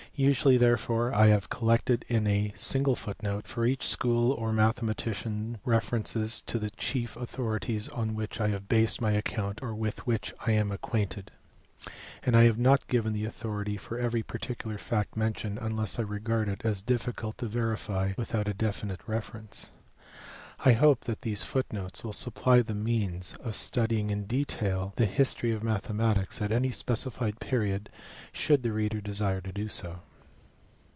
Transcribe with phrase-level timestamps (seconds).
[0.13, 6.41] Usually therefore I have collected in a single footnote for each school or mathematician references
[6.43, 7.17] to the chief PREFACE.
[7.23, 11.31] Vll authorities on which I have based my account or with which I am acquainted,
[12.21, 16.49] and I have not given the authority for every particular fact mentioned unless I regard
[16.49, 19.71] it as difficult to verify without a definite reference.
[20.63, 25.51] I hope that these footnotes will supply the means of studying in detail the history
[25.51, 27.89] of mathematics at any specified period
[28.31, 30.01] should the reader desire to do so.